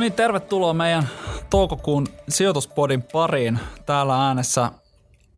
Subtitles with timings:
[0.00, 1.08] No niin, tervetuloa meidän
[1.50, 3.58] toukokuun sijoituspodin pariin.
[3.86, 4.72] Täällä äänessä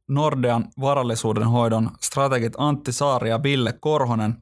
[0.08, 4.34] Nordean varallisuuden hoidon strategit Antti Saari ja Ville Korhonen.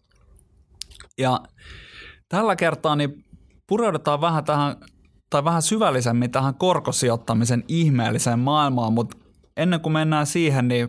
[1.18, 1.40] Ja
[2.28, 3.24] tällä kertaa niin
[3.66, 4.76] pureudutaan vähän tähän,
[5.30, 9.16] tai vähän syvällisemmin tähän korkosijoittamisen ihmeelliseen maailmaan, mutta
[9.56, 10.88] ennen kuin mennään siihen, niin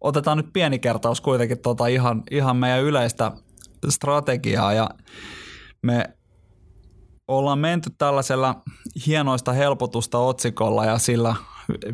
[0.00, 3.32] otetaan nyt pieni kertaus kuitenkin tota ihan, ihan meidän yleistä
[3.88, 4.90] strategiaa ja
[5.82, 6.17] me
[7.28, 8.62] ollaan menty tällaisella
[9.06, 11.36] hienoista helpotusta otsikolla ja sillä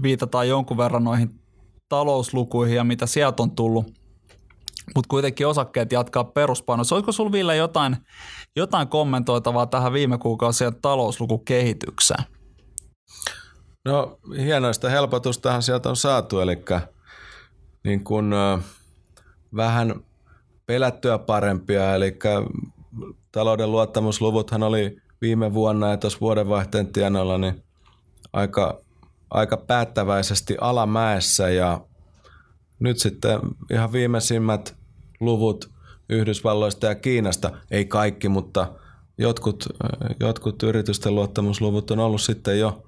[0.03, 1.41] viitataan jonkun verran noihin
[1.89, 3.87] talouslukuihin ja mitä sieltä on tullut.
[4.95, 6.95] Mutta kuitenkin osakkeet jatkaa peruspainossa.
[6.95, 7.97] Olisiko sinulla Ville jotain,
[8.57, 12.25] jotain kommentoitavaa tähän viime kuukausien talouslukukehitykseen?
[13.85, 16.65] No hienoista helpotustahan sieltä on saatu, eli
[17.85, 18.35] niin kun,
[19.57, 19.95] vähän
[20.67, 22.19] pelättyä parempia, eli
[23.33, 27.63] talouden luottamusluvuthan oli viime vuonna ja tuossa vuodenvaihteen tienoilla niin
[28.33, 28.81] aika,
[29.31, 31.81] aika päättäväisesti alamäessä ja
[32.79, 33.41] nyt sitten
[33.73, 34.77] ihan viimeisimmät
[35.21, 35.71] luvut
[36.09, 38.73] Yhdysvalloista ja Kiinasta, ei kaikki, mutta
[39.19, 39.67] jotkut,
[40.21, 42.83] jotkut yritysten luottamusluvut on ollut sitten jo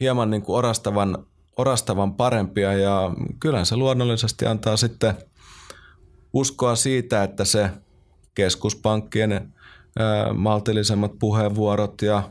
[0.00, 1.26] hieman niin kuin orastavan,
[1.56, 3.10] orastavan parempia ja
[3.40, 5.14] kyllä se luonnollisesti antaa sitten
[6.32, 7.70] uskoa siitä, että se
[8.34, 9.54] keskuspankkien
[10.34, 12.22] maltillisemmat puheenvuorot ja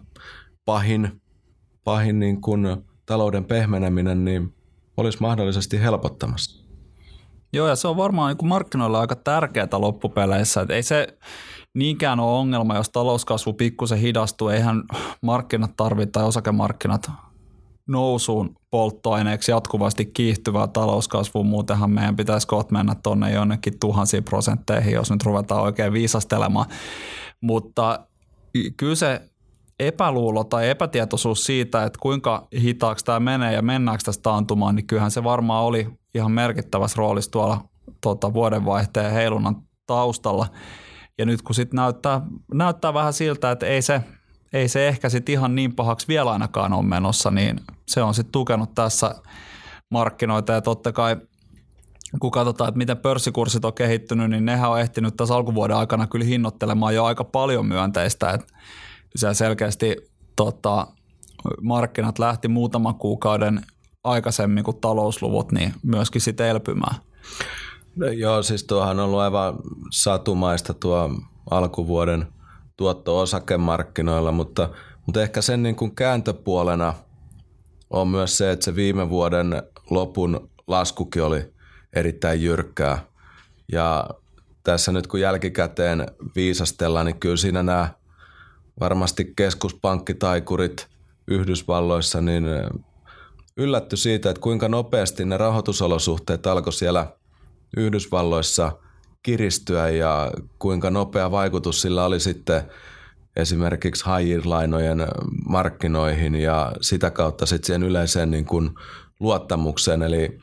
[0.66, 1.22] pahin,
[1.84, 2.68] pahin niin kuin
[3.06, 4.54] talouden pehmeneminen niin
[4.98, 6.66] olisi mahdollisesti helpottamassa.
[7.54, 10.62] Joo, ja se on varmaan niin kuin markkinoilla aika tärkeää loppupeleissä.
[10.62, 11.18] Että ei se
[11.74, 14.48] niinkään ole ongelma, jos talouskasvu pikkusen hidastuu.
[14.50, 14.84] Eihän
[15.22, 17.12] markkinat tarvitse tai osakemarkkinat
[17.88, 21.44] nousuun polttoaineeksi jatkuvasti kiihtyvää talouskasvua.
[21.44, 26.66] Muutenhan meidän pitäisi kohta mennä tuonne jonnekin tuhansiin prosentteihin, jos nyt ruvetaan oikein viisastelemaan.
[27.46, 28.00] Mutta
[28.78, 29.22] kyllä se
[29.80, 35.12] epäluulo tai epätietoisuus siitä, että kuinka hitaaksi tämä menee ja mennäänkö tästä taantumaan, niin kyllähän
[35.12, 37.64] se varmaan oli ihan merkittävässä roolissa tuolla
[38.02, 39.56] tuota, vuodenvaihteen heilunnan
[39.88, 40.48] taustalla.
[41.18, 42.22] Ja nyt kun sitten näyttää,
[42.54, 44.02] näyttää vähän siltä, että ei se,
[44.54, 48.32] ei se ehkä sitten ihan niin pahaksi vielä ainakaan ole menossa, niin se on sitten
[48.32, 49.16] tukenut tässä
[49.92, 51.18] markkinoita ja totta kai
[52.20, 56.26] kun katsotaan, että miten pörssikurssit on kehittynyt, niin nehän on ehtinyt tässä alkuvuoden aikana kyllä
[56.26, 58.30] hinnoittelemaan jo aika paljon myönteistä.
[58.30, 58.54] Että
[59.16, 59.96] se selkeästi
[60.36, 60.88] tota,
[61.62, 63.62] markkinat lähti muutaman kuukauden
[64.04, 66.96] aikaisemmin kuin talousluvut, niin myöskin sitten elpymään.
[67.96, 69.56] No, joo, siis tuohan on ollut aivan
[69.92, 71.10] satumaista tuo
[71.52, 72.28] alkuvuoden
[72.78, 74.70] tuotto osakemarkkinoilla, mutta,
[75.06, 76.94] mutta ehkä sen niin kuin kääntöpuolena
[77.90, 81.55] on myös se, että se viime vuoden lopun laskukin oli
[81.96, 83.06] erittäin jyrkkää.
[83.72, 84.10] Ja
[84.64, 87.90] tässä nyt kun jälkikäteen viisastellaan, niin kyllä siinä nämä
[88.80, 90.88] varmasti keskuspankkitaikurit
[91.28, 92.46] Yhdysvalloissa, niin
[93.58, 97.14] yllätty siitä, että kuinka nopeasti ne rahoitusolosuhteet alkoi siellä
[97.78, 98.72] Yhdysvalloissa
[99.24, 102.62] kiristyä ja kuinka nopea vaikutus sillä oli sitten
[103.36, 105.08] esimerkiksi high lainojen
[105.50, 108.70] markkinoihin ja sitä kautta sitten siihen yleiseen niin kuin
[109.20, 110.02] luottamukseen.
[110.02, 110.40] Eli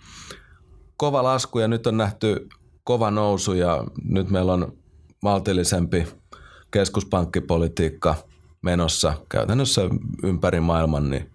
[1.02, 2.48] kova lasku ja nyt on nähty
[2.84, 4.72] kova nousu ja nyt meillä on
[5.22, 6.06] maltillisempi
[6.70, 8.14] keskuspankkipolitiikka
[8.62, 9.82] menossa käytännössä
[10.22, 11.30] ympäri maailman, niin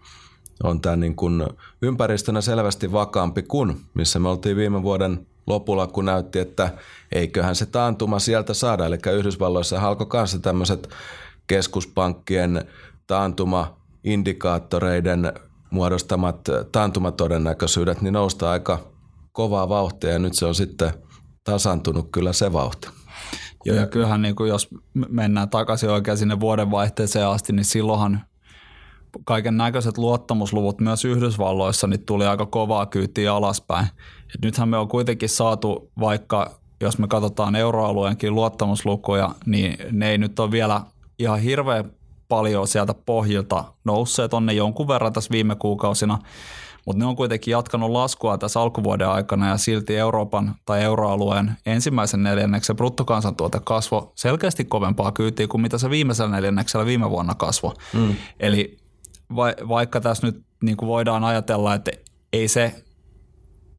[0.64, 1.48] on tämä niin kuin
[1.82, 6.74] ympäristönä selvästi vakaampi kuin missä me oltiin viime vuoden lopulla, kun näytti, että
[7.12, 8.86] eiköhän se taantuma sieltä saada.
[8.86, 10.90] Eli Yhdysvalloissa alkoi kanssa tämmöiset
[11.48, 12.66] keskuspankkien
[13.08, 15.34] taantuma-indikaattoreiden
[15.70, 18.97] muodostamat taantumatodennäköisyydet, niin nousta aika
[19.38, 20.94] kovaa vauhtia ja nyt se on sitten
[21.44, 22.88] tasantunut kyllä se vauhti.
[23.66, 24.68] Joo, ja kyllähän niin kuin jos
[25.10, 28.22] mennään takaisin oikein sinne vuodenvaihteeseen asti, niin silloinhan
[29.26, 33.88] kaiken näköiset luottamusluvut myös Yhdysvalloissa niin tuli aika kovaa kyytiä alaspäin.
[34.36, 40.18] Et nythän me on kuitenkin saatu, vaikka jos me katsotaan euroalueenkin luottamuslukuja, niin ne ei
[40.18, 40.82] nyt ole vielä
[41.20, 41.92] ihan hirveän
[42.28, 46.20] paljon sieltä pohjilta nousseet, on ne jonkun verran tässä viime kuukausina,
[46.88, 52.24] mutta ne on kuitenkin jatkanut laskua tässä alkuvuoden aikana ja silti Euroopan tai euroalueen ensimmäisen
[52.24, 57.74] neljänneksen bruttokansantuote kasvoi selkeästi kovempaa kyytiä kuin mitä se viimeisellä neljänneksellä viime vuonna kasvoi.
[57.94, 58.16] Mm.
[58.40, 58.78] Eli
[59.36, 61.92] va- vaikka tässä nyt niin kuin voidaan ajatella, että
[62.34, 62.84] ei se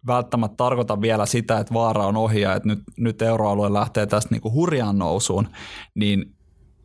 [0.06, 4.34] välttämättä tarkoita vielä sitä, että vaara on ohi ja että nyt, nyt euroalue lähtee tästä
[4.34, 5.48] niin kuin hurjaan nousuun,
[5.94, 6.34] niin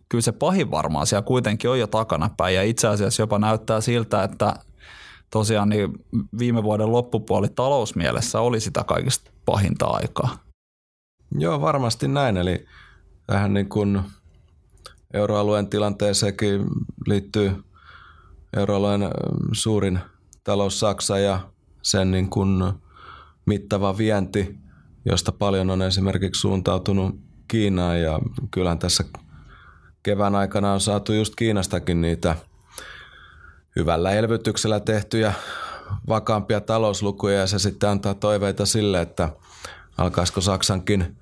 [0.09, 4.23] kyllä se pahin varmaan siellä kuitenkin on jo takanapäin ja itse asiassa jopa näyttää siltä,
[4.23, 4.55] että
[5.33, 6.05] tosiaan niin
[6.39, 10.37] viime vuoden loppupuoli talousmielessä oli sitä kaikista pahinta aikaa.
[11.37, 12.37] Joo, varmasti näin.
[12.37, 12.65] Eli
[13.27, 14.01] tähän niin kuin
[15.13, 16.65] euroalueen tilanteeseenkin
[17.07, 17.63] liittyy
[18.57, 19.01] euroalueen
[19.51, 19.99] suurin
[20.43, 21.39] talous Saksa ja
[21.81, 22.63] sen niin kuin
[23.45, 24.55] mittava vienti,
[25.05, 27.15] josta paljon on esimerkiksi suuntautunut
[27.47, 28.19] Kiinaan ja
[28.51, 29.03] kyllähän tässä
[30.03, 32.35] kevään aikana on saatu just Kiinastakin niitä
[33.75, 35.33] hyvällä elvytyksellä tehtyjä
[36.07, 39.29] vakaampia talouslukuja ja se sitten antaa toiveita sille, että
[39.97, 41.17] alkaisiko Saksankin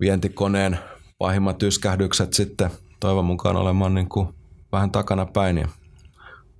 [0.00, 0.78] vientikoneen
[1.18, 4.28] pahimmat yskähdykset sitten toivon mukaan olemaan niin kuin
[4.72, 5.68] vähän takana päin ja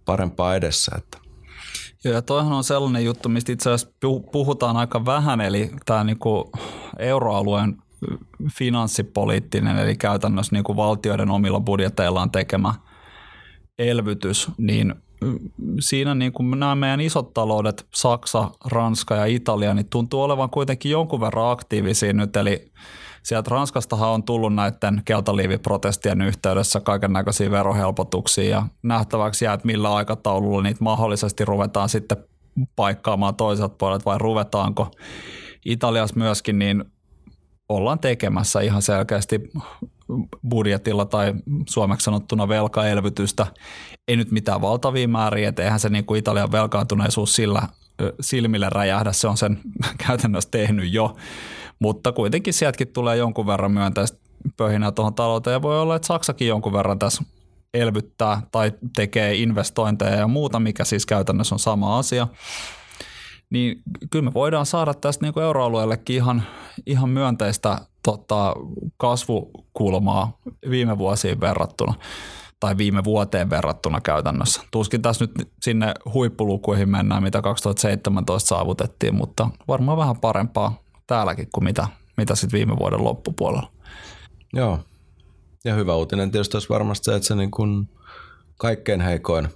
[0.04, 0.92] parempaa edessä.
[0.98, 1.18] Että.
[2.04, 3.96] Joo, ja toihan on sellainen juttu, mistä itse asiassa
[4.32, 6.44] puhutaan aika vähän, eli tämä niin kuin
[6.98, 7.76] euroalueen
[8.52, 12.74] finanssipoliittinen, eli käytännössä niin kuin valtioiden omilla budjeteillaan tekemä
[13.78, 14.94] elvytys, niin
[15.80, 20.90] siinä niin kuin nämä meidän isot taloudet, Saksa, Ranska ja Italia, niin tuntuu olevan kuitenkin
[20.90, 22.72] jonkun verran aktiivisia nyt, eli
[23.22, 29.94] sieltä Ranskastahan on tullut näiden keltaliiviprotestien yhteydessä kaiken näköisiä verohelpotuksia ja nähtäväksi jää, että millä
[29.94, 32.16] aikataululla niitä mahdollisesti ruvetaan sitten
[32.76, 34.90] paikkaamaan toiselta puolelta vai ruvetaanko.
[35.64, 36.84] Italiassa myöskin niin
[37.68, 39.40] ollaan tekemässä ihan selkeästi
[40.48, 41.34] budjetilla tai
[41.68, 43.46] suomeksi sanottuna velkaelvytystä.
[44.08, 47.62] Ei nyt mitään valtavia määriä, että eihän se niin kuin Italian velkaantuneisuus sillä
[48.20, 49.60] silmille räjähdä, se on sen
[50.06, 51.16] käytännössä tehnyt jo,
[51.78, 54.18] mutta kuitenkin sieltäkin tulee jonkun verran myönteistä
[54.56, 55.52] pöhinää tuohon talouteen.
[55.52, 57.24] Ja voi olla, että Saksakin jonkun verran tässä
[57.74, 62.26] elvyttää tai tekee investointeja ja muuta, mikä siis käytännössä on sama asia
[63.50, 66.42] niin kyllä me voidaan saada tästä niin kuin euroalueellekin ihan,
[66.86, 68.54] ihan myönteistä tota,
[68.96, 70.38] kasvukulmaa
[70.70, 71.94] viime vuosiin verrattuna
[72.60, 74.62] tai viime vuoteen verrattuna käytännössä.
[74.70, 81.64] Tuskin tässä nyt sinne huippulukuihin mennään, mitä 2017 saavutettiin, mutta varmaan vähän parempaa täälläkin kuin
[81.64, 83.72] mitä, mitä sitten viime vuoden loppupuolella.
[84.52, 84.80] Joo,
[85.64, 87.88] ja hyvä uutinen tietysti olisi varmasti se, että se niin kuin
[88.56, 89.48] kaikkein heikoin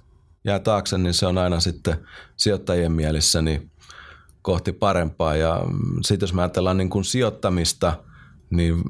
[0.45, 1.97] jää taakse, niin se on aina sitten
[2.37, 3.71] sijoittajien mielissä niin
[4.41, 5.35] kohti parempaa.
[5.35, 5.61] Ja
[6.01, 7.93] sitten jos me ajatellaan niin kuin sijoittamista,
[8.49, 8.83] niin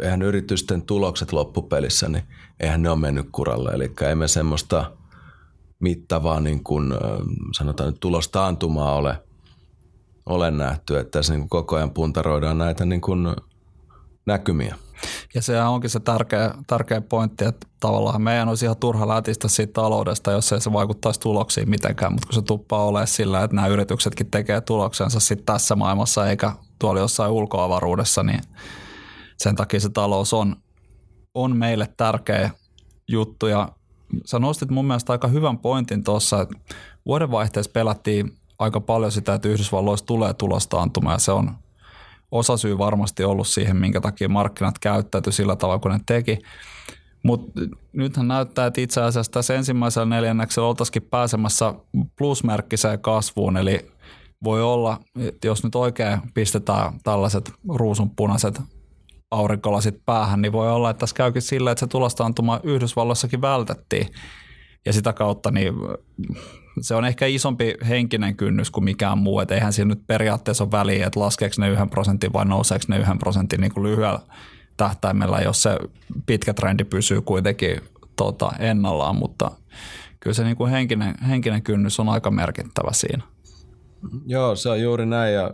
[0.00, 2.22] eihän yritysten tulokset loppupelissä, niin
[2.60, 3.70] eihän ne ole mennyt kuralle.
[3.70, 4.92] Eli ei me semmoista
[5.80, 6.94] mittavaa niin kuin,
[7.58, 9.22] sanotaan nyt tulostaantumaa ole,
[10.26, 13.26] ole nähty, että tässä niin kuin koko ajan puntaroidaan näitä niin kuin
[14.26, 14.76] näkymiä.
[15.34, 19.72] Ja se onkin se tärkeä, tärkeä pointti, että tavallaan meidän olisi ihan turha lätistä siitä
[19.72, 23.68] taloudesta, jos ei se vaikuttaisi tuloksiin mitenkään, mutta kun se tuppaa olemaan sillä, että nämä
[23.68, 28.40] yrityksetkin tekee tuloksensa sitten tässä maailmassa eikä tuolla jossain ulkoavaruudessa, niin
[29.36, 30.56] sen takia se talous on,
[31.34, 32.50] on meille tärkeä
[33.08, 33.46] juttu.
[33.46, 33.68] Ja
[34.24, 36.56] sä nostit mun mielestä aika hyvän pointin tuossa, että
[37.06, 41.54] vuodenvaihteessa pelättiin aika paljon sitä, että Yhdysvalloissa tulee tulostaantuma ja se on
[42.30, 46.38] osasyy varmasti ollut siihen, minkä takia markkinat käyttäytyi sillä tavalla, kun ne teki.
[47.22, 47.60] Mutta
[47.92, 51.74] nythän näyttää, että itse asiassa tässä ensimmäisellä neljänneksellä oltaisikin pääsemässä
[52.18, 53.90] plusmerkkiseen kasvuun, eli
[54.44, 58.60] voi olla, että jos nyt oikein pistetään tällaiset ruusunpunaiset
[59.30, 64.06] aurinkolasit päähän, niin voi olla, että tässä käykin sillä, että se tulostaantuma Yhdysvalloissakin vältettiin.
[64.86, 65.74] Ja sitä kautta niin
[66.80, 70.70] se on ehkä isompi henkinen kynnys kuin mikään muu, että eihän siinä nyt periaatteessa ole
[70.70, 74.20] väliä, että laskeeko ne yhden prosentin vai nouseeko ne yhden prosentin niin kuin lyhyellä
[74.76, 75.78] tähtäimellä, jos se
[76.26, 77.80] pitkä trendi pysyy kuitenkin
[78.16, 79.50] tota, ennallaan, mutta
[80.20, 83.22] kyllä se niin kuin henkinen, henkinen kynnys on aika merkittävä siinä.
[84.26, 85.34] Joo, se on juuri näin.
[85.34, 85.50] Ja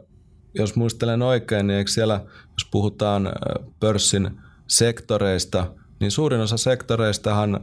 [0.54, 3.32] jos muistelen oikein, niin eikö siellä, jos puhutaan
[3.80, 4.30] pörssin
[4.66, 5.66] sektoreista,
[6.00, 7.60] niin suurin osa sektoreistahan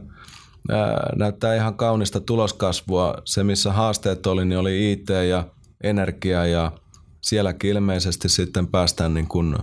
[1.16, 3.14] näyttää ihan kaunista tuloskasvua.
[3.24, 5.44] Se, missä haasteet oli, niin oli IT ja
[5.82, 6.72] energia ja
[7.20, 9.56] sielläkin ilmeisesti sitten päästään niin kuin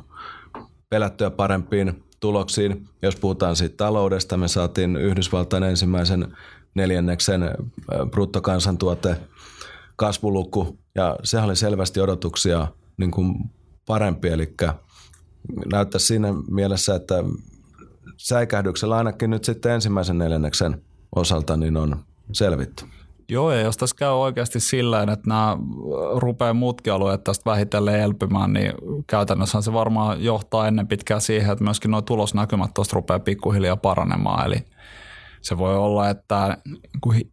[0.89, 2.89] pelättyä parempiin tuloksiin.
[3.01, 6.37] Jos puhutaan siitä taloudesta, me saatiin Yhdysvaltain ensimmäisen
[6.75, 7.41] neljänneksen
[8.11, 9.17] bruttokansantuote
[9.95, 13.35] kasvuluku ja se oli selvästi odotuksia niin kuin
[13.85, 14.55] parempi, eli
[15.71, 17.15] näyttää siinä mielessä, että
[18.17, 20.81] säikähdyksellä ainakin nyt sitten ensimmäisen neljänneksen
[21.15, 21.95] osalta niin on
[22.31, 22.85] selvitty.
[23.29, 25.57] Joo, ja jos tässä käy oikeasti sillä että nämä
[26.15, 28.73] rupeaa muutkin alueet tästä vähitellen elpymään, niin
[29.07, 34.45] käytännössä se varmaan johtaa ennen pitkään siihen, että myöskin nuo tulosnäkymät tuosta rupeaa pikkuhiljaa paranemaan.
[34.45, 34.65] Eli
[35.41, 36.57] se voi olla, että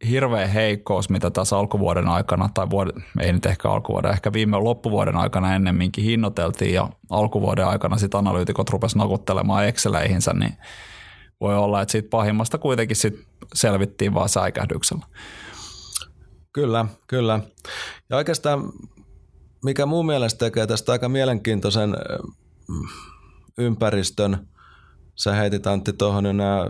[0.09, 5.17] hirveä heikkous, mitä tässä alkuvuoden aikana, tai vuoden, ei nyt ehkä alkuvuoden, ehkä viime loppuvuoden
[5.17, 10.55] aikana ennemminkin hinnoiteltiin, ja alkuvuoden aikana sitten analyytikot rupesivat nakuttelemaan Exceleihinsä, niin
[11.45, 15.07] voi olla, että siitä pahimmasta kuitenkin sit selvittiin vaan säikähdyksellä.
[16.53, 17.41] Kyllä, kyllä.
[18.11, 18.73] Ja oikeastaan
[19.65, 21.97] mikä mun mielestä tekee tästä aika mielenkiintoisen
[23.59, 24.49] ympäristön,
[25.15, 26.67] sä heitit Antti tuohon nämä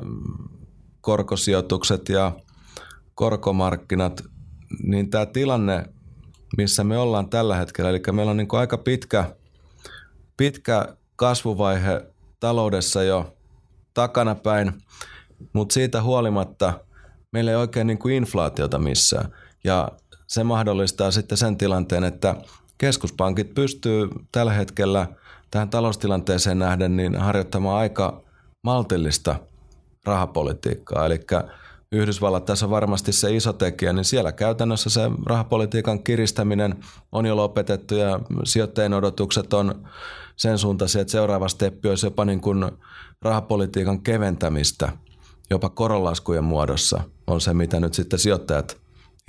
[1.00, 2.32] korkosijoitukset ja
[3.14, 4.24] korkomarkkinat,
[4.82, 5.84] niin tämä tilanne,
[6.56, 9.36] missä me ollaan tällä hetkellä, eli meillä on niin aika pitkä,
[10.36, 12.06] pitkä kasvuvaihe
[12.40, 13.33] taloudessa jo
[13.94, 14.72] takanapäin,
[15.52, 16.72] mutta siitä huolimatta
[17.32, 19.32] meillä ei oikein niin kuin inflaatiota missään.
[19.64, 19.88] Ja
[20.26, 22.34] se mahdollistaa sitten sen tilanteen, että
[22.78, 25.06] keskuspankit pystyy tällä hetkellä
[25.50, 28.22] tähän taloustilanteeseen nähden niin harjoittamaan aika
[28.62, 29.36] maltillista
[30.04, 31.06] rahapolitiikkaa.
[31.06, 31.20] Eli
[31.92, 36.74] Yhdysvallat tässä on varmasti se iso tekijä, niin siellä käytännössä se rahapolitiikan kiristäminen
[37.12, 39.88] on jo lopetettu ja sijoittajien odotukset on
[40.36, 42.70] sen suuntaisia, että seuraava steppi olisi jopa niin kuin
[43.22, 44.92] rahapolitiikan keventämistä,
[45.50, 48.76] jopa koronlaskujen muodossa on se, mitä nyt sitten sijoittajat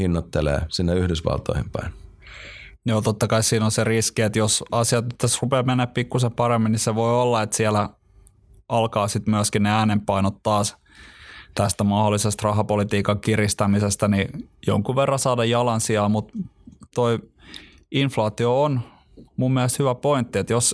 [0.02, 1.94] hinnoittelee sinne Yhdysvaltoihin päin.
[2.86, 6.72] Joo, totta kai siinä on se riski, että jos asiat tässä rupeaa mennä pikkusen paremmin,
[6.72, 7.90] niin se voi olla, että siellä
[8.70, 10.78] alkaa sitten myöskin ne äänenpainot taas
[11.56, 16.34] tästä mahdollisesta rahapolitiikan kiristämisestä, niin jonkun verran saada jalansijaa, mutta
[16.96, 17.20] toi
[17.92, 18.82] inflaatio on
[19.38, 20.74] mun mielestä hyvä pointti, että jos,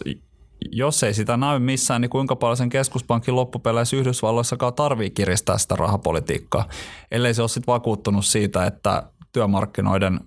[0.72, 5.76] jos ei sitä näy missään, niin kuinka paljon sen keskuspankin loppupeleissä Yhdysvalloissakaan tarvii kiristää sitä
[5.76, 6.70] rahapolitiikkaa,
[7.12, 10.20] ellei se ole sitten vakuuttunut siitä, että työmarkkinoiden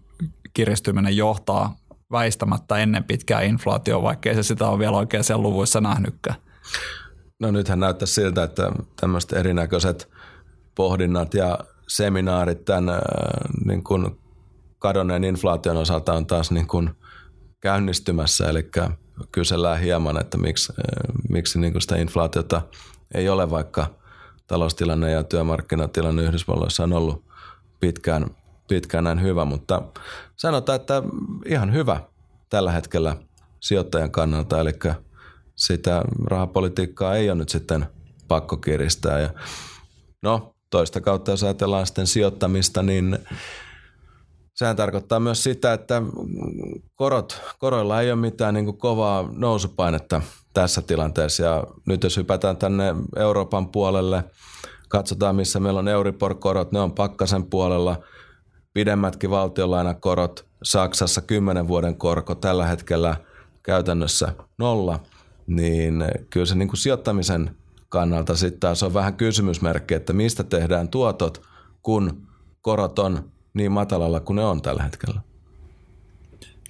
[0.55, 1.77] kiristyminen johtaa
[2.13, 6.37] väistämättä ennen pitkää inflaatioon, vaikkei se sitä ole vielä oikein siellä luvuissa nähnytkään.
[7.41, 10.11] No nythän näyttää siltä, että tämmöiset erinäköiset
[10.75, 13.01] pohdinnat ja seminaarit tämän äh,
[13.65, 14.21] niin kuin
[14.79, 16.91] kadonneen inflaation osalta on taas niin kuin
[17.65, 18.71] käynnistymässä, eli
[19.33, 22.63] kysellään hieman, että miksi, äh, miksi niin sitä inflaatiota
[23.15, 23.87] ei ole, vaikka
[24.47, 27.25] taloustilanne ja työmarkkinatilanne Yhdysvalloissa on ollut
[27.81, 28.27] pitkään,
[28.69, 29.83] pitkään näin hyvä, mutta
[30.37, 31.03] sanotaan, että
[31.47, 32.01] ihan hyvä
[32.51, 33.17] tällä hetkellä
[33.61, 34.73] sijoittajan kannalta, eli
[35.57, 37.87] sitä rahapolitiikkaa ei ole nyt sitten
[38.29, 39.21] pakko kiristää.
[39.21, 39.31] Ja
[40.23, 43.19] no, toista kautta jos ajatellaan sitten sijoittamista, niin
[44.55, 46.03] sehän tarkoittaa myös sitä, että
[46.95, 50.23] korot, koroilla ei ole mitään niin kuin kovaa nousupainetta
[50.55, 51.43] tässä tilanteessa.
[51.43, 54.25] Ja nyt jos hypätään tänne Euroopan puolelle,
[54.89, 57.97] katsotaan missä meillä on Euribor-korot, ne on pakkasen puolella,
[58.73, 63.17] pidemmätkin valtionlainakorot, Saksassa 10 vuoden korko tällä hetkellä
[63.63, 65.01] käytännössä nolla,
[65.47, 67.57] niin kyllä se niin kuin sijoittamisen
[67.89, 71.43] kannalta sitten taas on vähän kysymysmerkki, että mistä tehdään tuotot,
[71.83, 72.27] kun
[72.61, 75.21] korot on niin matalalla kuin ne on tällä hetkellä.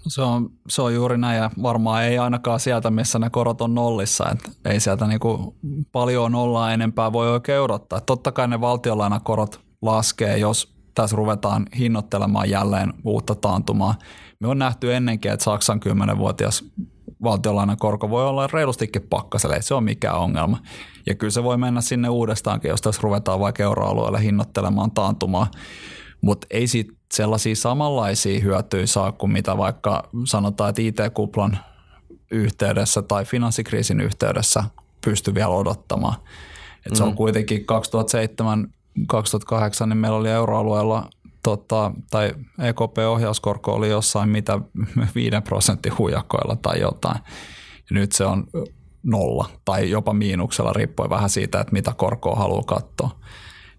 [0.09, 3.75] Se on, se on juuri näin ja varmaan ei ainakaan sieltä, missä ne korot on
[3.75, 4.25] nollissa.
[4.33, 5.57] Että ei sieltä niinku
[5.93, 8.01] paljon nollaa enempää voi oikein odottaa.
[8.01, 13.95] Totta kai ne valtionlainakorot laskee, jos tässä ruvetaan hinnoittelemaan jälleen uutta taantumaa.
[14.41, 16.65] Me on nähty ennenkin, että Saksan 10-vuotias
[17.23, 20.59] valtionlainan korko voi olla reilustikin pakkaselle, se ole mikään ongelma.
[21.07, 25.47] Ja kyllä se voi mennä sinne uudestaankin, jos tässä ruvetaan vaikka euroalueella hinnoittelemaan taantumaa.
[26.25, 31.59] Mutta ei siitä sellaisia samanlaisia hyötyjä saa kuin mitä vaikka sanotaan, että IT-kuplan
[32.31, 34.65] yhteydessä tai finanssikriisin yhteydessä
[35.05, 36.15] pysty vielä odottamaan.
[36.87, 36.97] Et mm.
[36.97, 37.17] Se on mm.
[37.17, 37.65] kuitenkin 2007-2008,
[39.87, 41.11] niin meillä oli euroalueella
[41.43, 44.61] tota, tai EKP-ohjauskorko oli jossain mitä
[45.15, 47.19] 5 prosentin hujakoilla tai jotain.
[47.75, 48.47] Ja nyt se on
[49.03, 53.11] nolla tai jopa miinuksella riippuen vähän siitä, että mitä korkoa haluaa katsoa.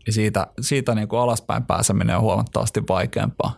[0.05, 3.55] Ja siitä, siitä niin kuin alaspäin pääseminen on huomattavasti vaikeampaa.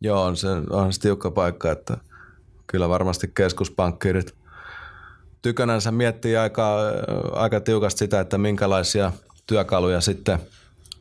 [0.00, 1.96] Joo, on se, on se tiukka paikka, että
[2.66, 4.34] kyllä varmasti keskuspankkirit
[5.42, 6.78] tykönänsä miettii aika,
[7.32, 9.12] aika tiukasti sitä, että minkälaisia
[9.46, 10.38] työkaluja sitten–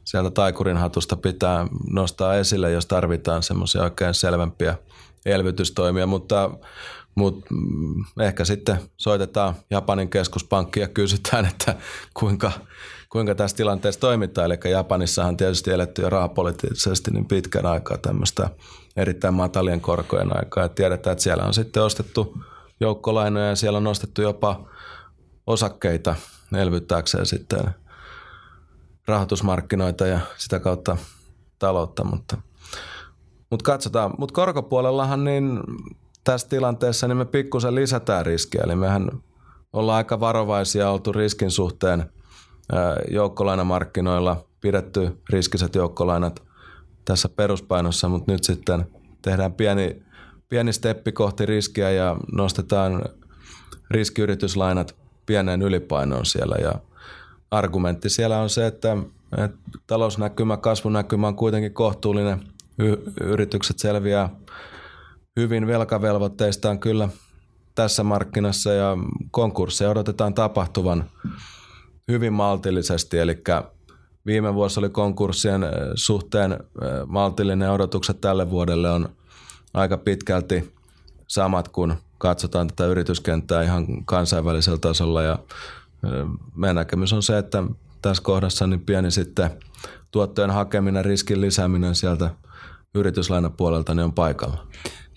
[0.10, 4.78] sieltä taikurin hatusta pitää nostaa esille, jos tarvitaan semmoisia oikein selvempiä
[5.26, 6.52] elvytystoimia, mutta,
[7.16, 11.76] mutta mm, ehkä sitten soitetaan Japanin keskuspankki ja kysytään, että
[12.14, 12.52] kuinka,
[13.10, 14.46] kuinka tässä tilanteessa toimitaan.
[14.46, 18.50] Eli Japanissahan tietysti eletty jo rahapoliittisesti niin pitkän aikaa tämmöistä
[18.96, 20.64] erittäin matalien korkojen aikaa.
[20.64, 22.38] Ja tiedetään, että siellä on sitten ostettu
[22.80, 24.70] joukkolainoja ja siellä on nostettu jopa
[25.48, 26.16] osakkeita
[26.54, 27.64] elvyttääkseen sitten–
[29.10, 30.98] rahoitusmarkkinoita ja sitä kautta
[31.60, 32.38] taloutta, mutta,
[33.50, 34.14] mutta katsotaan.
[34.18, 35.60] Mutta korkopuolellahan niin
[36.24, 39.12] tässä tilanteessa niin me pikkusen lisätään riskiä, eli mehän
[39.74, 42.12] ollaan aika varovaisia oltu riskin suhteen
[43.12, 46.44] joukkolainamarkkinoilla, pidetty riskiset joukkolainat
[47.06, 48.86] tässä peruspainossa, mutta nyt sitten
[49.22, 50.04] tehdään pieni,
[50.50, 53.06] pieni steppi kohti riskiä ja nostetaan
[53.92, 54.96] riskiyrityslainat
[55.26, 56.74] pieneen ylipainoon siellä ja
[57.52, 58.98] argumentti siellä on se, että,
[59.38, 59.58] että
[59.88, 62.40] talousnäkymä, kasvunäkymä on kuitenkin kohtuullinen.
[62.80, 64.30] Y- yritykset selviää
[65.40, 67.10] hyvin velkavelvoitteistaan kyllä
[67.76, 68.98] tässä markkinassa ja
[69.32, 71.10] konkursseja odotetaan tapahtuvan
[72.10, 73.44] hyvin maltillisesti, eli
[74.26, 75.62] viime vuosi oli konkurssien
[75.96, 76.60] suhteen
[77.08, 79.10] maltillinen odotukset tälle vuodelle on
[79.74, 80.74] aika pitkälti
[81.28, 85.40] samat, kun katsotaan tätä yrityskenttää ihan kansainvälisellä tasolla ja
[86.56, 87.64] meidän näkemys on se, että
[88.02, 89.50] tässä kohdassa niin pieni sitten
[90.12, 92.30] tuottojen hakeminen, riskin lisääminen sieltä
[92.96, 94.68] yrityslainapuolelta niin on paikalla.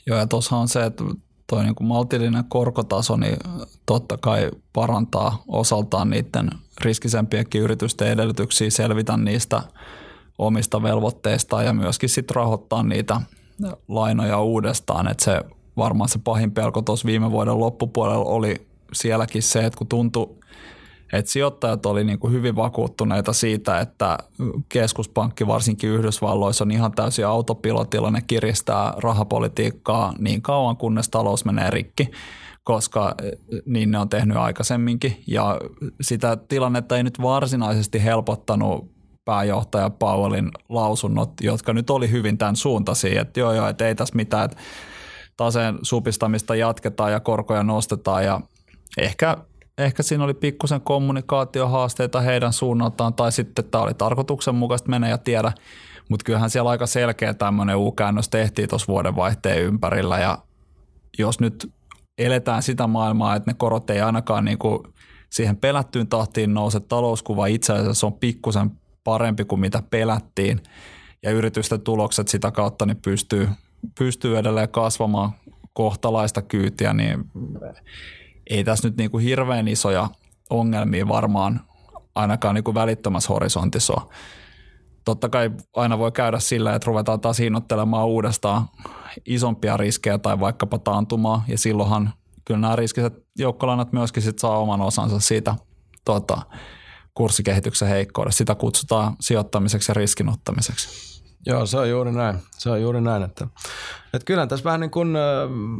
[0.06, 1.04] Joo ja tuossa on se, että
[1.46, 3.36] tuo niin kuin maltillinen korkotaso niin
[3.86, 6.50] totta kai parantaa osaltaan niiden
[6.84, 9.62] riskisempiäkin yritysten edellytyksiä selvitä niistä
[10.38, 13.20] omista velvoitteista ja myöskin sitten rahoittaa niitä
[13.88, 15.08] lainoja uudestaan.
[15.08, 15.40] Että se
[15.76, 20.36] varmaan se pahin pelko tuossa viime vuoden loppupuolella oli sielläkin se, että kun tuntui
[21.12, 24.18] et sijoittajat oli niin kuin hyvin vakuuttuneita siitä, että
[24.68, 28.10] keskuspankki varsinkin Yhdysvalloissa on ihan täysin autopilotilla.
[28.10, 32.10] Ne kiristää rahapolitiikkaa niin kauan, kunnes talous menee rikki
[32.64, 33.14] koska
[33.66, 35.22] niin ne on tehnyt aikaisemminkin.
[35.26, 35.60] Ja
[36.00, 38.92] sitä tilannetta ei nyt varsinaisesti helpottanut
[39.24, 44.16] pääjohtaja Powellin lausunnot, jotka nyt oli hyvin tämän suuntaisia, että joo joo, että ei tässä
[44.16, 44.56] mitään, että
[45.36, 48.24] taseen supistamista jatketaan ja korkoja nostetaan.
[48.24, 48.40] Ja
[48.98, 49.36] ehkä
[49.78, 55.52] ehkä siinä oli pikkusen kommunikaatiohaasteita heidän suunnaltaan tai sitten tämä oli tarkoituksenmukaista mennä ja tiedä,
[56.08, 60.18] mutta kyllähän siellä aika selkeä tämmöinen U-käännös tehtiin tuossa vuodenvaihteen ympärillä.
[60.18, 60.38] Ja
[61.18, 61.72] jos nyt
[62.18, 64.78] eletään sitä maailmaa, että ne korot ei ainakaan niin kuin
[65.30, 68.70] siihen pelättyyn tahtiin nouse, talouskuva itse asiassa on pikkusen
[69.04, 70.60] parempi kuin mitä pelättiin
[71.22, 73.48] ja yritysten tulokset sitä kautta niin pystyy,
[73.98, 75.32] pystyy edelleen kasvamaan
[75.72, 77.24] kohtalaista kyytiä, niin
[78.50, 80.08] ei tässä nyt niin kuin hirveän isoja
[80.50, 81.60] ongelmia varmaan
[82.14, 84.12] ainakaan niin kuin välittömässä horisontissa ole.
[85.04, 88.68] Totta kai aina voi käydä sillä, että ruvetaan taas hinnoittelemaan uudestaan
[89.26, 92.12] isompia riskejä tai vaikkapa taantumaa, ja silloinhan
[92.44, 95.54] kyllä nämä riskiset joukkolainat myöskin sit saa oman osansa siitä
[96.04, 96.42] tota,
[97.14, 98.38] kurssikehityksen heikkoudesta.
[98.38, 100.88] Sitä kutsutaan sijoittamiseksi ja riskinottamiseksi.
[101.46, 102.38] Joo, se on juuri näin.
[102.58, 103.46] Se on juuri näin, että,
[104.14, 105.16] että kyllä tässä vähän niin kuin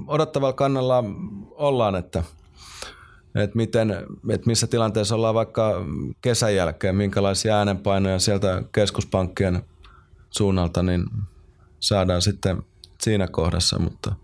[0.07, 1.05] odottavalla kannalla
[1.57, 2.23] ollaan, että–
[3.35, 3.91] että, miten,
[4.31, 5.85] että missä tilanteessa ollaan vaikka
[6.21, 9.63] kesän jälkeen, minkälaisia äänenpainoja sieltä keskuspankkien
[10.31, 11.05] suunnalta, niin
[11.81, 12.63] saadaan sitten
[13.03, 14.15] siinä kohdassa, mutta,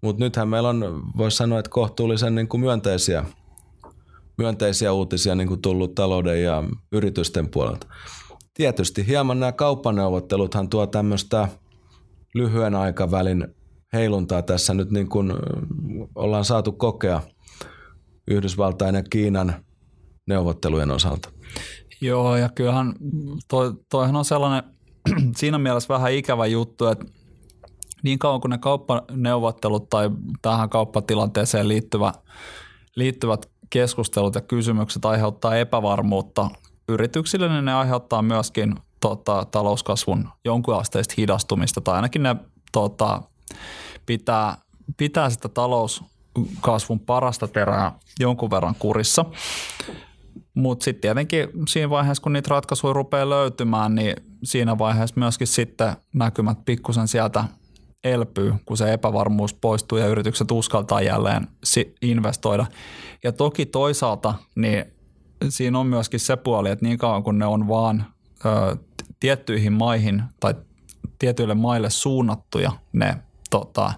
[0.00, 3.24] mutta nythän meillä on, voisi sanoa, että kohtuullisen niin kuin myönteisiä,
[4.38, 7.86] myönteisiä uutisia niin kuin tullut talouden ja yritysten puolelta.
[8.54, 11.48] Tietysti hieman nämä kauppaneuvotteluthan tuo tämmöistä
[12.34, 13.48] lyhyen aikavälin
[13.92, 15.32] heiluntaa tässä nyt niin kuin
[16.14, 17.20] ollaan saatu kokea–
[18.30, 19.54] Yhdysvaltain ja Kiinan
[20.26, 21.32] neuvottelujen osalta.
[22.00, 22.94] Joo, ja kyllähän
[23.48, 24.70] toi, toihan on sellainen
[25.38, 27.04] siinä mielessä vähän ikävä juttu, että
[28.02, 30.10] niin kauan kuin ne kauppaneuvottelut tai
[30.42, 32.12] tähän kauppatilanteeseen liittyvä,
[32.96, 36.50] liittyvät keskustelut ja kysymykset aiheuttaa epävarmuutta
[36.88, 42.36] yrityksille, niin ne aiheuttaa myöskin tota, talouskasvun jonkunasteista hidastumista tai ainakin ne
[42.72, 43.22] tota,
[44.06, 44.56] pitää,
[44.96, 46.04] pitää sitä talous,
[46.60, 49.24] kasvun parasta terää jonkun verran kurissa.
[50.54, 55.96] Mutta sitten tietenkin siinä vaiheessa, kun niitä ratkaisuja rupeaa löytymään, niin siinä vaiheessa myöskin sitten
[56.14, 57.44] näkymät pikkusen sieltä
[58.04, 61.48] elpyy, kun se epävarmuus poistuu ja yritykset uskaltaa jälleen
[62.02, 62.66] investoida.
[63.24, 64.84] Ja toki toisaalta niin
[65.48, 68.04] siinä on myöskin se puoli, että niin kauan kun ne on vaan
[68.44, 68.76] ö,
[69.20, 70.54] tiettyihin maihin tai
[71.18, 73.16] tietyille maille suunnattuja ne
[73.50, 73.92] tota,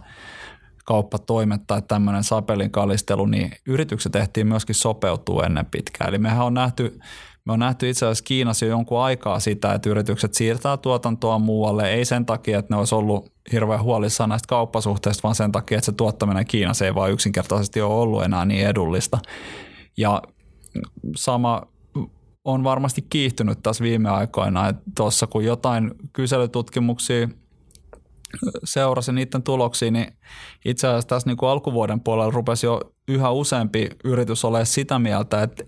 [0.85, 6.09] kauppatoimet tai tämmöinen sapelin kalistelu, niin yritykset ehtii myöskin sopeutua ennen pitkään.
[6.09, 6.99] Eli mehän on nähty,
[7.45, 11.93] me on nähty itse asiassa Kiinassa jo jonkun aikaa sitä, että yritykset siirtää tuotantoa muualle,
[11.93, 15.87] ei sen takia, että ne olisi ollut hirveän huolissaan näistä kauppasuhteista, vaan sen takia, että
[15.87, 19.19] se tuottaminen Kiinassa ei vaan yksinkertaisesti ole ollut enää niin edullista.
[19.97, 20.23] Ja
[21.17, 21.63] sama
[22.45, 27.29] on varmasti kiihtynyt tässä viime aikoina, että tuossa kun jotain kyselytutkimuksia–
[28.65, 30.13] seurasin niiden tuloksia, niin
[30.65, 35.43] itse asiassa tässä niin kuin alkuvuoden puolella rupesi jo yhä useampi yritys olemaan sitä mieltä,
[35.43, 35.65] että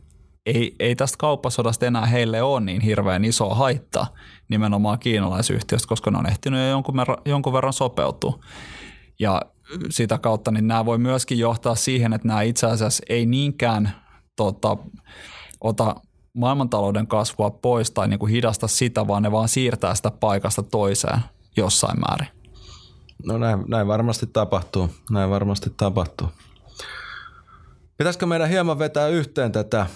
[0.47, 4.07] ei, ei tästä kauppasodasta enää heille ole niin hirveän iso haitta
[4.49, 8.39] nimenomaan kiinalaisyhtiöstä, koska ne on ehtinyt jo jonkun, verran, jonkun verran sopeutua.
[9.19, 9.43] Ja
[9.91, 13.93] sitä kautta niin nämä voi myöskin johtaa siihen, että nämä itse asiassa ei niinkään
[14.37, 14.77] tota,
[15.61, 15.95] ota
[16.35, 21.21] maailmantalouden kasvua pois tai niin kuin hidasta sitä, vaan ne vaan siirtää sitä paikasta toiseen
[21.57, 22.42] jossain määrin.
[23.27, 24.91] No näin, näin varmasti tapahtuu.
[25.11, 26.29] Näin varmasti tapahtuu.
[27.97, 29.87] Pitäisikö meidän hieman vetää yhteen tätä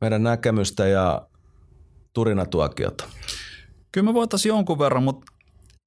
[0.00, 1.22] meidän näkemystä ja
[2.12, 3.04] turinatuokiota?
[3.92, 5.32] Kyllä me voitaisiin jonkun verran, mutta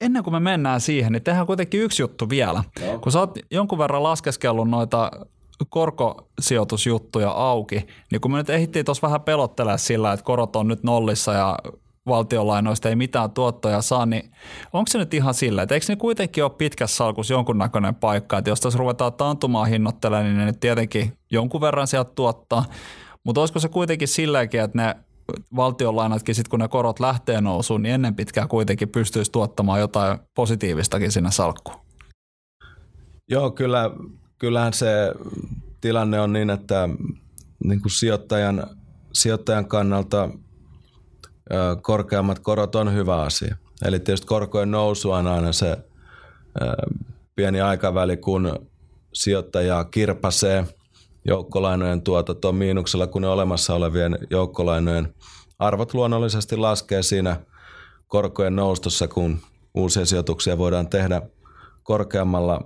[0.01, 2.63] ennen kuin me mennään siihen, niin tehdään kuitenkin yksi juttu vielä.
[2.85, 2.99] Joo.
[2.99, 5.11] Kun sä oot jonkun verran laskeskellut noita
[5.69, 10.83] korkosijoitusjuttuja auki, niin kun me nyt ehdittiin tuossa vähän pelottelee sillä, että korot on nyt
[10.83, 11.57] nollissa ja
[12.05, 14.31] valtionlainoista ei mitään tuottoja saa, niin
[14.73, 18.49] onko se nyt ihan sillä, että eikö ne kuitenkin ole pitkässä salkussa jonkunnäköinen paikka, että
[18.49, 22.65] jos tässä ruvetaan taantumaan hinnoittelemaan, niin ne nyt tietenkin jonkun verran sieltä tuottaa,
[23.23, 24.95] mutta olisiko se kuitenkin silläkin, että ne
[25.55, 31.11] valtionlainatkin sitten kun ne korot lähtee nousuun, niin ennen pitkään kuitenkin pystyisi tuottamaan jotain positiivistakin
[31.11, 31.77] sinne salkkuun?
[33.29, 33.91] Joo, kyllä,
[34.37, 35.13] kyllähän se
[35.81, 36.89] tilanne on niin, että
[37.63, 38.67] niin kuin sijoittajan,
[39.13, 40.29] sijoittajan kannalta
[41.81, 43.55] korkeammat korot on hyvä asia.
[43.85, 45.77] Eli tietysti korkojen nousu on aina se
[47.35, 48.69] pieni aikaväli, kun
[49.13, 50.65] sijoittaja kirpasee
[51.25, 55.13] joukkolainojen tuotot on miinuksella, kun ne olemassa olevien joukkolainojen
[55.59, 57.39] arvot luonnollisesti laskee siinä
[58.07, 59.39] korkojen noustossa, kun
[59.73, 61.21] uusia sijoituksia voidaan tehdä
[61.83, 62.61] korkeammalla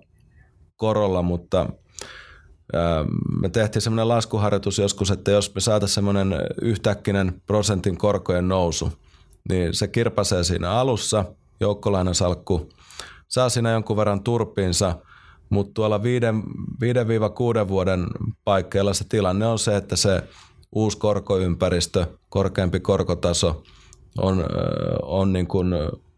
[0.75, 1.69] korolla, mutta
[3.41, 8.91] me tehtiin semmoinen laskuharjoitus joskus, että jos me saataisiin semmoinen yhtäkkinen prosentin korkojen nousu,
[9.49, 11.25] niin se kirpasee siinä alussa,
[11.59, 12.69] joukkolainasalkku
[13.27, 14.95] saa siinä jonkun verran turpiinsa,
[15.49, 18.07] mutta tuolla 5-6 vuoden
[18.43, 20.23] paikkeilla se tilanne on se, että se
[20.71, 23.63] uusi korkoympäristö, korkeampi korkotaso
[24.17, 24.45] on,
[25.01, 25.67] on niin kuin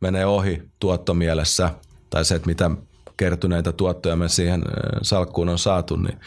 [0.02, 1.70] menee ohi tuottomielessä,
[2.10, 2.72] tai se, että mitä
[3.18, 4.64] kertyneitä tuottoja me siihen
[5.02, 6.20] salkkuun on saatu, niin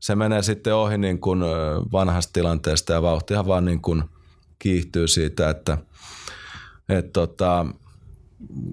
[0.00, 1.40] se menee sitten ohi niin kuin
[1.92, 4.04] vanhasta tilanteesta ja vauhtihan vaan niin kuin
[4.58, 5.78] kiihtyy siitä, että
[6.88, 7.66] et tota,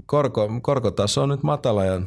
[0.05, 2.01] korko, korkotaso on nyt matala ja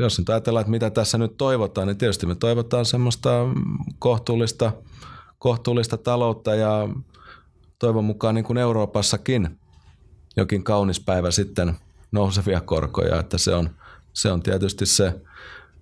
[0.00, 3.30] jos nyt ajatellaan, että mitä tässä nyt toivotaan, niin tietysti me toivotaan semmoista
[3.98, 4.72] kohtuullista,
[5.38, 6.88] kohtuullista taloutta ja
[7.78, 9.58] toivon mukaan niin kuin Euroopassakin
[10.36, 11.74] jokin kaunis päivä sitten
[12.12, 13.70] nousevia korkoja, että se on,
[14.18, 15.20] se on tietysti se,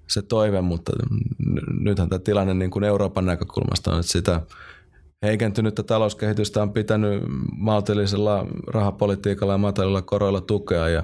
[0.09, 0.93] se toive, mutta
[1.81, 4.41] nythän tämä tilanne niin kuin Euroopan näkökulmasta on, että sitä
[5.23, 7.23] heikentynyttä talouskehitystä on pitänyt
[7.57, 11.03] maltillisella rahapolitiikalla ja matalilla koroilla tukea ja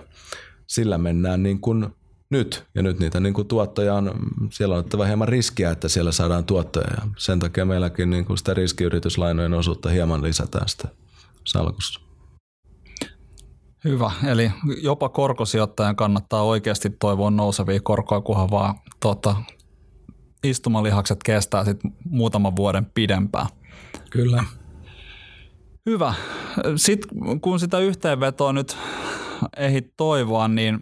[0.67, 1.87] sillä mennään niin kuin
[2.31, 2.65] nyt.
[2.75, 4.13] Ja nyt niitä niin kuin tuottoja on,
[4.51, 6.87] siellä on otettava hieman riskiä, että siellä saadaan tuottoja.
[6.91, 10.89] Ja sen takia meilläkin niin kuin sitä riskiyrityslainojen osuutta hieman lisätään sitä
[11.45, 12.01] salkussa.
[13.85, 14.51] Hyvä, eli
[14.83, 19.37] jopa korkosijoittajan kannattaa oikeasti toivoa nousevia korkoja, kunhan vaan tota,
[20.45, 23.47] istumalihakset kestää sit muutaman vuoden pidempään.
[24.11, 24.45] Kyllä.
[25.87, 26.15] Hyvä.
[26.77, 28.77] Sitten kun sitä yhteenvetoa nyt
[29.57, 30.81] ehdit toivoa, niin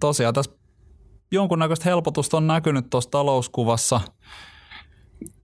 [0.00, 0.52] tosiaan tässä
[1.32, 4.00] jonkunnäköistä helpotusta on näkynyt tuossa talouskuvassa.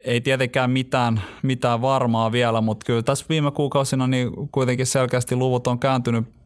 [0.01, 5.67] Ei tietenkään mitään, mitään varmaa vielä, mutta kyllä tässä viime kuukausina niin kuitenkin selkeästi luvut
[5.67, 6.42] on kääntynyt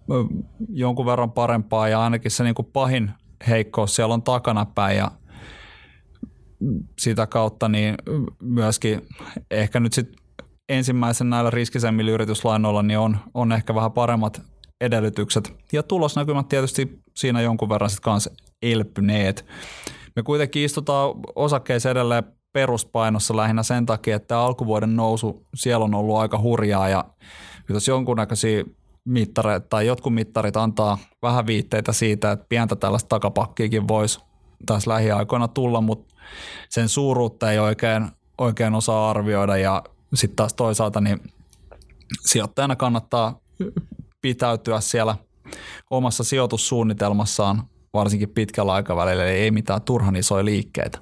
[0.69, 3.11] jonkun verran parempaa ja ainakin se niin kuin pahin
[3.49, 5.11] heikkous siellä on takanapäin ja
[6.99, 7.95] sitä kautta niin
[8.40, 9.03] myöskin
[9.51, 10.16] ehkä nyt sitten
[10.69, 14.42] ensimmäisen näillä riskisemmillä yrityslainoilla niin on, on ehkä vähän paremmat
[14.81, 15.57] edellytykset.
[15.73, 18.31] Ja tulosnäkymät tietysti siinä jonkun verran sitten kanssa
[18.62, 19.47] elpyneet.
[20.16, 26.16] Me kuitenkin istutaan osakkeissa edelleen peruspainossa lähinnä sen takia, että alkuvuoden nousu siellä on ollut
[26.16, 27.05] aika hurjaa ja
[27.69, 28.64] jos jonkunnäköisiä
[29.07, 34.21] mittareita tai jotkut mittarit antaa vähän viitteitä siitä, että pientä tällaista takapakkiikin voisi
[34.66, 36.14] tässä lähiaikoina tulla, mutta
[36.69, 39.83] sen suuruutta ei oikein, oikein osaa arvioida ja
[40.14, 41.21] sitten taas toisaalta niin
[42.21, 43.40] sijoittajana kannattaa
[44.21, 45.16] pitäytyä siellä
[45.90, 47.62] omassa sijoitussuunnitelmassaan
[47.95, 50.99] varsinkin pitkällä aikavälillä, eli ei mitään turhan isoja liikkeitä.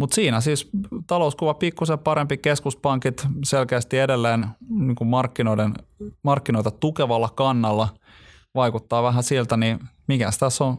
[0.00, 0.70] Mutta siinä siis
[1.06, 5.74] talouskuva pikkusen parempi, keskuspankit selkeästi edelleen niin kuin markkinoiden,
[6.22, 7.88] markkinoita tukevalla kannalla
[8.54, 10.78] vaikuttaa vähän siltä, niin mikä tässä on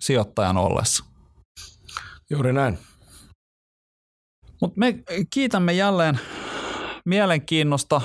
[0.00, 1.04] sijoittajan ollessa?
[2.30, 2.78] Juuri näin.
[4.60, 4.98] Mutta me
[5.30, 6.18] kiitämme jälleen
[7.04, 8.00] mielenkiinnosta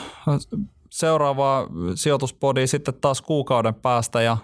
[0.90, 4.38] seuraavaa sijoituspodia sitten taas kuukauden päästä ja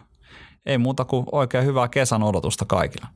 [0.66, 3.08] ei muuta kuin oikein hyvää kesän odotusta kaikille.